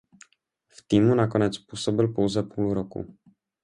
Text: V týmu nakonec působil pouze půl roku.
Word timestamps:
V 0.69 0.85
týmu 0.87 1.15
nakonec 1.15 1.57
působil 1.57 2.07
pouze 2.07 2.43
půl 2.43 2.73
roku. 2.73 3.17